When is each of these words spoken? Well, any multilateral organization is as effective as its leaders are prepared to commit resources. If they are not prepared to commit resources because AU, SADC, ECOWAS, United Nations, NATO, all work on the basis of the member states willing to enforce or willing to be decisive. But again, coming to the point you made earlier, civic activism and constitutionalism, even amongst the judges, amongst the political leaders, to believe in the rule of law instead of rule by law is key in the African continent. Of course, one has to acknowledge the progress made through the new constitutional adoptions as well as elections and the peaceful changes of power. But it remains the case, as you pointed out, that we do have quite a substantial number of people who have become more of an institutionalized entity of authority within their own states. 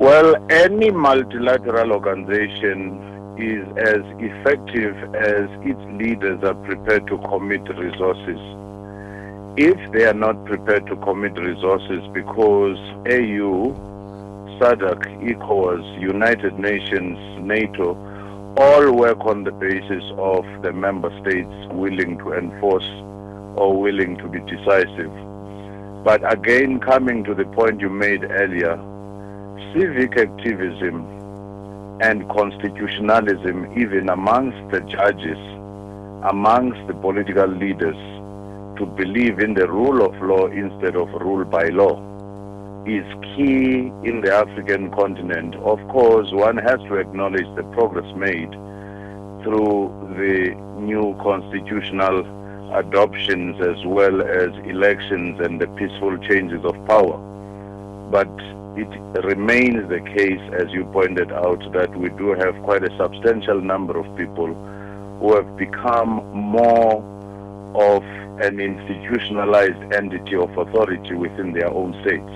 Well, 0.00 0.34
any 0.48 0.90
multilateral 0.90 1.92
organization 1.92 3.36
is 3.36 3.68
as 3.76 4.00
effective 4.16 4.96
as 5.14 5.44
its 5.60 5.78
leaders 6.00 6.42
are 6.42 6.54
prepared 6.54 7.06
to 7.08 7.18
commit 7.18 7.60
resources. 7.76 8.40
If 9.58 9.92
they 9.92 10.06
are 10.06 10.14
not 10.14 10.42
prepared 10.46 10.86
to 10.86 10.96
commit 10.96 11.38
resources 11.38 12.00
because 12.14 12.78
AU, 13.12 13.76
SADC, 14.58 15.36
ECOWAS, 15.36 16.00
United 16.00 16.58
Nations, 16.58 17.18
NATO, 17.44 17.92
all 18.56 18.96
work 18.96 19.26
on 19.26 19.44
the 19.44 19.52
basis 19.52 20.02
of 20.16 20.46
the 20.62 20.72
member 20.72 21.10
states 21.20 21.52
willing 21.72 22.16
to 22.20 22.32
enforce 22.32 22.88
or 23.54 23.78
willing 23.78 24.16
to 24.16 24.28
be 24.28 24.40
decisive. 24.40 25.12
But 26.02 26.22
again, 26.32 26.80
coming 26.80 27.22
to 27.24 27.34
the 27.34 27.44
point 27.44 27.82
you 27.82 27.90
made 27.90 28.24
earlier, 28.24 28.82
civic 29.72 30.16
activism 30.16 31.06
and 32.00 32.28
constitutionalism, 32.30 33.78
even 33.78 34.08
amongst 34.08 34.58
the 34.70 34.80
judges, 34.80 35.38
amongst 36.30 36.86
the 36.86 36.94
political 36.94 37.46
leaders, 37.46 37.96
to 38.78 38.86
believe 38.86 39.38
in 39.40 39.54
the 39.54 39.68
rule 39.68 40.04
of 40.04 40.14
law 40.22 40.46
instead 40.46 40.96
of 40.96 41.08
rule 41.20 41.44
by 41.44 41.68
law 41.68 42.00
is 42.86 43.04
key 43.36 43.92
in 44.08 44.22
the 44.22 44.32
African 44.32 44.90
continent. 44.90 45.54
Of 45.56 45.78
course, 45.88 46.32
one 46.32 46.56
has 46.56 46.80
to 46.88 46.94
acknowledge 46.94 47.46
the 47.54 47.62
progress 47.74 48.10
made 48.16 48.50
through 49.42 49.92
the 50.16 50.54
new 50.80 51.14
constitutional 51.22 52.24
adoptions 52.74 53.60
as 53.60 53.84
well 53.84 54.22
as 54.22 54.48
elections 54.64 55.40
and 55.40 55.60
the 55.60 55.66
peaceful 55.76 56.16
changes 56.28 56.64
of 56.64 56.74
power. 56.86 57.18
But 58.10 58.32
it 58.76 59.24
remains 59.24 59.88
the 59.88 60.00
case, 60.16 60.40
as 60.58 60.72
you 60.72 60.84
pointed 60.86 61.32
out, 61.32 61.60
that 61.72 61.96
we 61.96 62.08
do 62.10 62.34
have 62.34 62.54
quite 62.62 62.84
a 62.84 62.96
substantial 62.96 63.60
number 63.60 63.98
of 63.98 64.06
people 64.16 64.54
who 65.20 65.34
have 65.34 65.56
become 65.56 66.24
more 66.32 67.02
of 67.74 68.02
an 68.40 68.58
institutionalized 68.58 69.92
entity 69.92 70.36
of 70.36 70.50
authority 70.56 71.14
within 71.14 71.52
their 71.52 71.70
own 71.72 71.92
states. 72.02 72.30